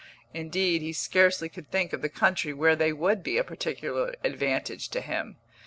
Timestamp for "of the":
1.93-2.09